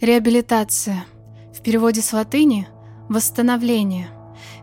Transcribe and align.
Реабилитация. 0.00 1.06
В 1.54 1.62
переводе 1.62 2.02
с 2.02 2.12
латыни– 2.12 2.66
восстановление. 3.08 4.08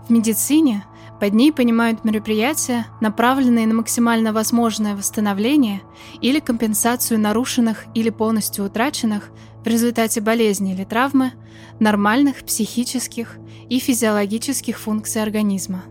В 0.05 0.11
медицине 0.11 0.83
под 1.21 1.33
ней 1.33 1.53
понимают 1.53 2.03
мероприятия, 2.03 2.85
направленные 2.99 3.65
на 3.65 3.73
максимально 3.73 4.33
возможное 4.33 4.93
восстановление 4.93 5.83
или 6.19 6.39
компенсацию 6.39 7.17
нарушенных 7.17 7.85
или 7.95 8.09
полностью 8.09 8.65
утраченных 8.65 9.31
в 9.63 9.67
результате 9.67 10.19
болезни 10.19 10.73
или 10.73 10.83
травмы 10.83 11.31
нормальных 11.79 12.43
психических 12.43 13.37
и 13.69 13.79
физиологических 13.79 14.77
функций 14.77 15.23
организма. 15.23 15.85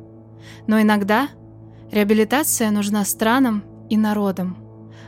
Но 0.67 0.83
иногда 0.83 1.29
реабилитация 1.91 2.71
нужна 2.71 3.07
странам 3.07 3.65
и 3.89 3.97
народам. 3.97 4.59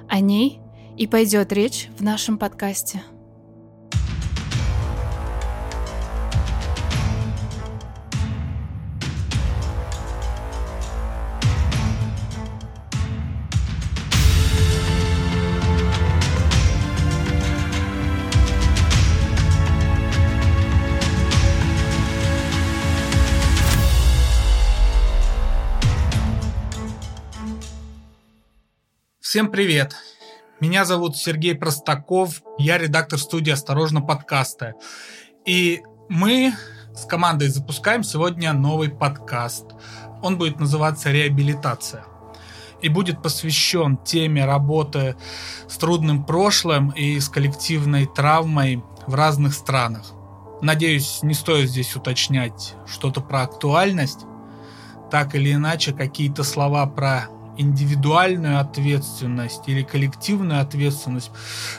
О 0.08 0.20
ней 0.20 0.60
и 0.96 1.06
пойдет 1.06 1.52
речь 1.52 1.90
в 1.98 2.02
нашем 2.02 2.38
подкасте. 2.38 3.02
Всем 29.32 29.50
привет! 29.50 29.96
Меня 30.60 30.84
зовут 30.84 31.16
Сергей 31.16 31.54
Простаков, 31.54 32.42
я 32.58 32.76
редактор 32.76 33.18
студии 33.18 33.50
«Осторожно, 33.50 34.02
подкаста». 34.02 34.74
И 35.46 35.80
мы 36.10 36.52
с 36.94 37.06
командой 37.06 37.48
запускаем 37.48 38.04
сегодня 38.04 38.52
новый 38.52 38.90
подкаст. 38.90 39.68
Он 40.20 40.36
будет 40.36 40.60
называться 40.60 41.10
«Реабилитация» 41.10 42.04
и 42.82 42.90
будет 42.90 43.22
посвящен 43.22 43.96
теме 43.96 44.44
работы 44.44 45.16
с 45.66 45.78
трудным 45.78 46.26
прошлым 46.26 46.90
и 46.90 47.18
с 47.18 47.30
коллективной 47.30 48.04
травмой 48.04 48.84
в 49.06 49.14
разных 49.14 49.54
странах. 49.54 50.12
Надеюсь, 50.60 51.20
не 51.22 51.32
стоит 51.32 51.70
здесь 51.70 51.96
уточнять 51.96 52.74
что-то 52.86 53.22
про 53.22 53.44
актуальность. 53.44 54.26
Так 55.10 55.34
или 55.34 55.54
иначе, 55.54 55.94
какие-то 55.94 56.44
слова 56.44 56.84
про 56.84 57.30
индивидуальную 57.56 58.60
ответственность 58.60 59.62
или 59.66 59.82
коллективную 59.82 60.60
ответственность 60.60 61.30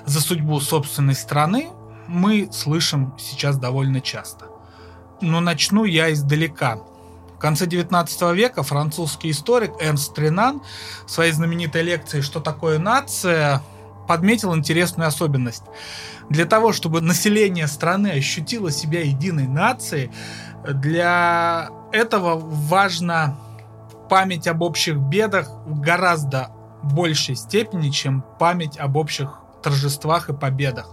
за 0.05 0.21
судьбу 0.21 0.59
собственной 0.59 1.15
страны 1.15 1.69
мы 2.07 2.49
слышим 2.51 3.13
сейчас 3.17 3.57
довольно 3.57 4.01
часто. 4.01 4.47
Но 5.21 5.39
начну 5.39 5.85
я 5.85 6.11
издалека. 6.11 6.79
В 7.35 7.39
конце 7.39 7.65
19 7.65 8.35
века 8.35 8.63
французский 8.63 9.31
историк 9.31 9.71
Эрнст 9.79 10.17
Ренан 10.17 10.61
в 11.05 11.11
своей 11.11 11.31
знаменитой 11.31 11.81
лекции 11.81 12.21
«Что 12.21 12.39
такое 12.39 12.79
нация?» 12.79 13.61
подметил 14.07 14.55
интересную 14.55 15.07
особенность. 15.07 15.63
Для 16.29 16.45
того, 16.45 16.73
чтобы 16.73 17.01
население 17.01 17.67
страны 17.67 18.09
ощутило 18.09 18.71
себя 18.71 19.01
единой 19.01 19.47
нацией, 19.47 20.11
для 20.67 21.69
этого 21.91 22.35
важно 22.35 23.37
память 24.13 24.47
об 24.47 24.61
общих 24.61 24.97
бедах 24.97 25.49
в 25.65 25.79
гораздо 25.79 26.51
большей 26.83 27.35
степени, 27.35 27.89
чем 27.89 28.23
память 28.37 28.77
об 28.77 28.95
общих 28.95 29.39
торжествах 29.63 30.29
и 30.29 30.33
победах. 30.33 30.87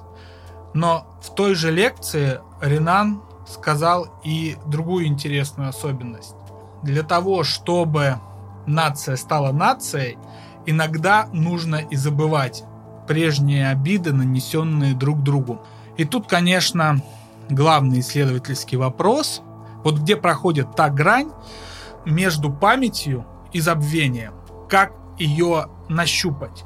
Но 0.72 1.04
в 1.22 1.34
той 1.34 1.54
же 1.54 1.70
лекции 1.70 2.40
Ренан 2.62 3.20
сказал 3.46 4.06
и 4.24 4.56
другую 4.64 5.04
интересную 5.04 5.68
особенность. 5.68 6.34
Для 6.82 7.02
того, 7.02 7.44
чтобы 7.44 8.18
нация 8.64 9.16
стала 9.16 9.52
нацией, 9.52 10.16
иногда 10.64 11.28
нужно 11.34 11.76
и 11.76 11.96
забывать 11.96 12.64
прежние 13.06 13.68
обиды, 13.68 14.14
нанесенные 14.14 14.94
друг 14.94 15.22
другу. 15.22 15.60
И 15.98 16.06
тут, 16.06 16.26
конечно, 16.26 17.02
главный 17.50 18.00
исследовательский 18.00 18.78
вопрос, 18.78 19.42
вот 19.84 19.98
где 19.98 20.16
проходит 20.16 20.74
та 20.74 20.88
грань, 20.88 21.28
между 22.04 22.50
памятью 22.50 23.26
и 23.52 23.60
забвением. 23.60 24.34
Как 24.68 24.92
ее 25.18 25.66
нащупать? 25.88 26.64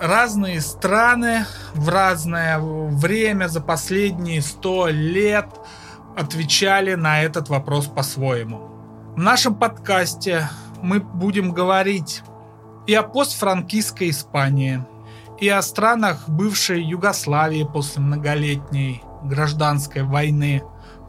Разные 0.00 0.60
страны 0.60 1.44
в 1.74 1.88
разное 1.88 2.58
время 2.60 3.48
за 3.48 3.60
последние 3.60 4.42
сто 4.42 4.88
лет 4.88 5.48
отвечали 6.16 6.94
на 6.94 7.22
этот 7.22 7.48
вопрос 7.48 7.86
по-своему. 7.86 8.70
В 9.16 9.18
нашем 9.18 9.56
подкасте 9.56 10.48
мы 10.80 11.00
будем 11.00 11.52
говорить 11.52 12.22
и 12.86 12.94
о 12.94 13.02
постфранкистской 13.02 14.10
Испании, 14.10 14.84
и 15.40 15.48
о 15.48 15.62
странах 15.62 16.28
бывшей 16.28 16.82
Югославии 16.82 17.64
после 17.64 18.02
многолетней 18.02 19.02
гражданской 19.24 20.04
войны, 20.04 20.62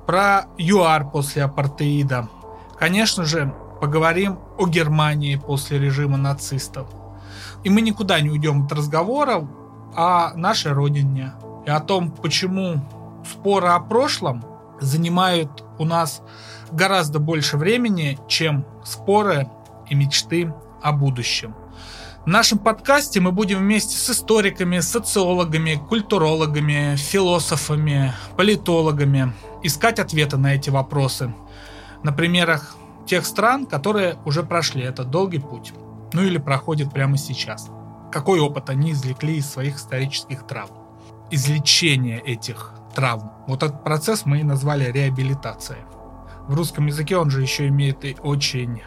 про 0.08 0.48
ЮАР 0.58 1.12
после 1.12 1.44
апартеида– 1.44 2.28
Конечно 2.80 3.26
же, 3.26 3.54
поговорим 3.82 4.40
о 4.58 4.66
Германии 4.66 5.36
после 5.36 5.80
режима 5.80 6.18
нацистов. 6.18 6.88
И 7.66 7.70
мы 7.70 7.82
никуда 7.82 8.22
не 8.22 8.30
уйдем 8.30 8.66
от 8.66 8.72
разговора 8.72 9.46
о 9.96 10.34
нашей 10.36 10.72
родине 10.72 11.34
и 11.66 11.70
о 11.70 11.82
том, 11.82 12.10
почему 12.10 12.82
споры 13.30 13.68
о 13.68 13.82
прошлом 13.82 14.46
занимают 14.80 15.66
у 15.78 15.84
нас 15.84 16.22
гораздо 16.72 17.20
больше 17.20 17.58
времени, 17.58 18.18
чем 18.30 18.66
споры 18.86 19.50
и 19.90 19.96
мечты 19.96 20.54
о 20.82 20.94
будущем. 20.94 21.54
В 22.24 22.28
нашем 22.28 22.60
подкасте 22.60 23.20
мы 23.20 23.34
будем 23.34 23.58
вместе 23.60 23.98
с 23.98 24.10
историками, 24.10 24.80
социологами, 24.80 25.82
культурологами, 25.90 26.96
философами, 26.96 28.14
политологами 28.38 29.34
искать 29.64 30.00
ответы 30.00 30.38
на 30.38 30.56
эти 30.56 30.70
вопросы– 30.70 31.34
на 32.04 32.12
примерах 32.12 32.76
тех 33.06 33.26
стран, 33.26 33.66
которые 33.66 34.18
уже 34.26 34.44
прошли 34.44 34.84
этот 34.84 35.10
долгий 35.10 35.40
путь. 35.40 35.74
Ну 36.14 36.22
или 36.22 36.38
проходят 36.38 36.92
прямо 36.92 37.18
сейчас. 37.18 37.70
Какой 38.12 38.40
опыт 38.40 38.70
они 38.70 38.92
извлекли 38.92 39.38
из 39.38 39.50
своих 39.50 39.78
исторических 39.78 40.46
травм. 40.46 40.76
Излечение 41.32 42.20
этих 42.20 42.74
травм. 42.96 43.32
Вот 43.48 43.64
этот 43.64 43.84
процесс 43.84 44.26
мы 44.26 44.40
и 44.40 44.44
назвали 44.44 44.92
реабилитацией. 44.92 45.82
В 46.48 46.56
русском 46.56 46.88
языке 46.88 47.18
он 47.18 47.30
же 47.30 47.42
еще 47.42 47.68
имеет 47.68 48.04
и 48.06 48.16
очень 48.24 48.82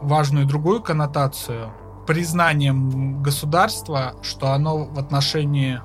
важную 0.00 0.46
другую 0.46 0.82
коннотацию. 0.82 1.72
Признанием 2.06 3.22
государства, 3.22 4.14
что 4.22 4.52
оно 4.52 4.84
в 4.84 4.98
отношении 4.98 5.80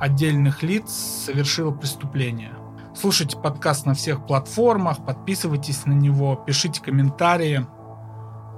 отдельных 0.00 0.62
лиц 0.62 0.90
совершило 1.24 1.70
преступление– 1.70 2.52
Слушайте 2.96 3.36
подкаст 3.36 3.86
на 3.86 3.94
всех 3.94 4.24
платформах, 4.24 5.04
подписывайтесь 5.04 5.84
на 5.84 5.92
него, 5.92 6.36
пишите 6.36 6.80
комментарии. 6.80 7.66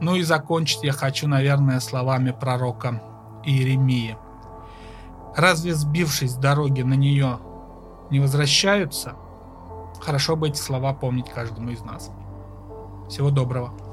Ну 0.02 0.14
и 0.14 0.22
закончить 0.22 0.82
я 0.82 0.92
хочу, 0.92 1.26
наверное, 1.26 1.80
словами 1.80 2.32
пророка 2.32 3.02
Иеремии. 3.44 4.18
Разве 5.34 5.74
сбившись 5.74 6.32
с 6.32 6.36
дороги 6.36 6.82
на 6.82 6.94
нее 6.94 7.38
не 8.10 8.20
возвращаются? 8.20 9.14
Хорошо 10.00 10.36
бы 10.36 10.48
эти 10.48 10.58
слова 10.58 10.92
помнить 10.92 11.30
каждому 11.30 11.70
из 11.70 11.82
нас. 11.82 12.10
Всего 13.08 13.30
доброго. 13.30 13.85